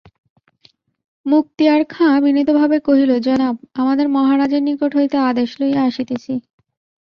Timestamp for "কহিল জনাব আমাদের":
2.79-4.07